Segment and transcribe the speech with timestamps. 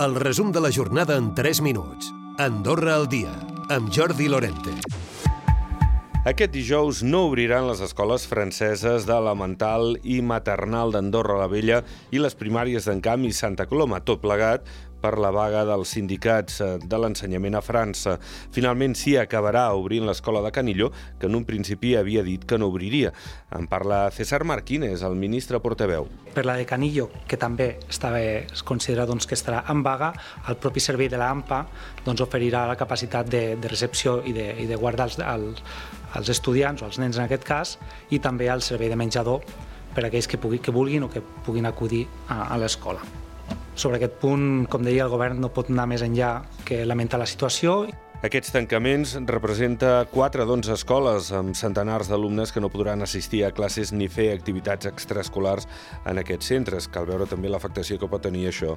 [0.00, 2.06] El resum de la jornada en 3 minuts.
[2.38, 3.34] Andorra al dia,
[3.68, 4.72] amb Jordi Lorente.
[6.24, 11.82] Aquest dijous no obriran les escoles franceses d'elemental i maternal d'Andorra la Vella
[12.16, 14.64] i les primàries d'en Camp i Santa Coloma, tot plegat
[15.00, 18.18] per la vaga dels sindicats eh, de l'ensenyament a França.
[18.54, 22.68] Finalment sí acabarà obrint l'escola de Canillo, que en un principi havia dit que no
[22.70, 23.12] obriria.
[23.56, 26.08] En parla César Marquínez, el ministre portaveu.
[26.34, 30.12] Per la de Canillo, que també estava, es considera doncs, que estarà en vaga,
[30.48, 31.64] el propi servei de l'AMPA
[32.04, 35.64] doncs, oferirà la capacitat de, de recepció i de, i de guardar els, els,
[36.20, 37.76] els estudiants, o els nens en aquest cas,
[38.10, 39.42] i també el servei de menjador
[39.94, 43.02] per a aquells que, pugui, que vulguin o que puguin acudir a, a l'escola.
[43.74, 47.28] Sobre aquest punt, com deia, el govern no pot anar més enllà que lamentar la
[47.30, 47.84] situació
[48.20, 53.94] aquests tancaments representa 4 d'11 escoles amb centenars d'alumnes que no podran assistir a classes
[53.96, 55.64] ni fer activitats extraescolars
[56.04, 56.88] en aquests centres.
[56.92, 58.74] Cal veure també l'afectació que pot tenir això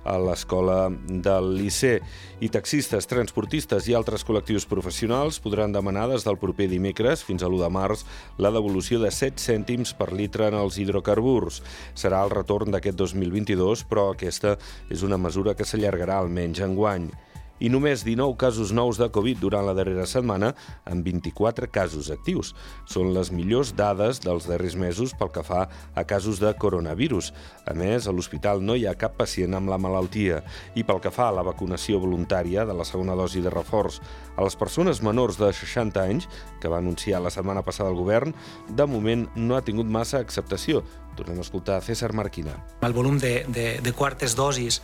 [0.00, 2.00] a l'escola del Liceu.
[2.40, 7.52] I taxistes, transportistes i altres col·lectius professionals podran demanar des del proper dimecres fins a
[7.52, 8.06] l'1 de març
[8.40, 11.60] la devolució de 7 cèntims per litre en els hidrocarburs.
[11.92, 14.56] Serà el retorn d'aquest 2022, però aquesta
[14.88, 17.10] és una mesura que s'allargarà almenys en guany
[17.60, 20.52] i només 19 casos nous de Covid durant la darrera setmana,
[20.84, 22.52] amb 24 casos actius.
[22.84, 27.32] Són les millors dades dels darrers mesos pel que fa a casos de coronavirus.
[27.66, 30.42] A més, a l'hospital no hi ha cap pacient amb la malaltia.
[30.76, 34.00] I pel que fa a la vacunació voluntària de la segona dosi de reforç
[34.36, 36.28] a les persones menors de 60 anys,
[36.60, 38.34] que va anunciar la setmana passada el govern,
[38.68, 40.84] de moment no ha tingut massa acceptació.
[41.16, 42.58] Tornem a escoltar César Marquina.
[42.84, 44.82] El volum de, de, de quartes dosis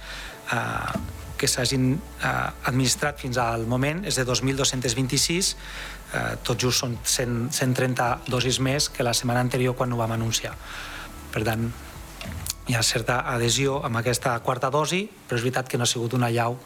[0.49, 2.33] eh, que s'hagin eh,
[2.71, 5.49] administrat fins al moment és de 2.226,
[6.15, 10.15] eh, tot just són 100, 130 dosis més que la setmana anterior quan ho vam
[10.15, 10.55] anunciar.
[11.35, 11.67] Per tant,
[12.71, 16.15] hi ha certa adhesió amb aquesta quarta dosi, però és veritat que no ha sigut
[16.15, 16.61] una llau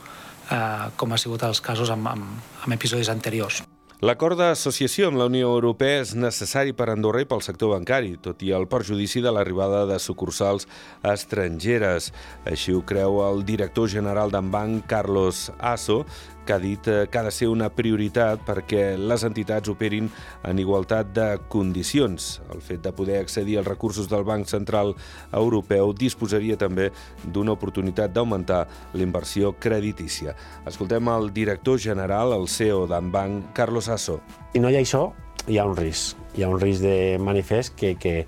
[0.50, 3.64] eh, com ha sigut els casos amb, amb, amb episodis anteriors.
[4.05, 8.42] L'acord d'associació amb la Unió Europea és necessari per Andorra i pel sector bancari, tot
[8.45, 10.68] i el perjudici de l'arribada de sucursals
[11.01, 12.11] estrangeres.
[12.45, 16.02] Així ho creu el director general d'en banc, Carlos Asso,
[16.46, 20.08] que ha dit eh, que ha de ser una prioritat perquè les entitats operin
[20.46, 22.40] en igualtat de condicions.
[22.55, 24.95] El fet de poder accedir als recursos del Banc Central
[25.33, 26.92] Europeu disposaria també
[27.24, 28.62] d'una oportunitat d'augmentar
[28.95, 30.36] la inversió creditícia.
[30.67, 34.20] Escoltem el director general, el CEO d'en Banc, Carlos Asso.
[34.55, 35.11] Si no hi ha això,
[35.46, 36.17] hi ha un risc.
[36.36, 38.27] Hi ha un risc de manifest que, que,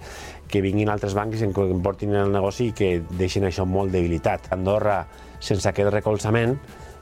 [0.48, 4.50] que vinguin altres bancs i que portin el negoci i que deixin això molt debilitat.
[4.54, 5.02] Andorra,
[5.40, 6.56] sense aquest recolzament,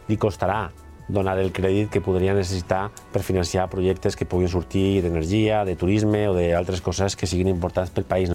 [0.08, 0.66] li costarà
[1.08, 6.26] donar el crèdit que podria necessitar per financiar projectes que puguin sortir d'energia, de turisme
[6.28, 8.34] o d'altres coses que siguin importants pel país.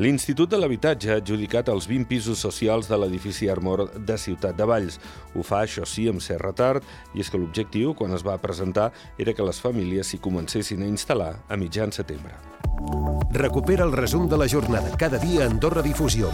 [0.00, 4.64] L'Institut de l'Habitatge ha adjudicat els 20 pisos socials de l'edifici Armor de Ciutat de
[4.64, 4.96] Valls.
[5.36, 8.88] Ho fa, això sí, amb cert retard, i és que l'objectiu, quan es va presentar,
[9.20, 12.32] era que les famílies s'hi comencessin a instal·lar a mitjan setembre.
[13.36, 16.32] Recupera el resum de la jornada cada dia a Andorra Difusió.